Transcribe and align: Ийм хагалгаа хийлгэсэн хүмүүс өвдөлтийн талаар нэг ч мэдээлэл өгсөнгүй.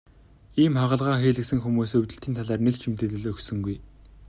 Ийм 0.61 0.73
хагалгаа 0.81 1.17
хийлгэсэн 1.21 1.59
хүмүүс 1.61 1.91
өвдөлтийн 1.97 2.37
талаар 2.37 2.61
нэг 2.63 2.75
ч 2.79 2.83
мэдээлэл 2.89 3.29
өгсөнгүй. 3.31 3.77